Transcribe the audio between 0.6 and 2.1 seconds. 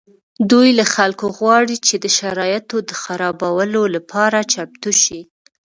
له خلکو غواړي چې د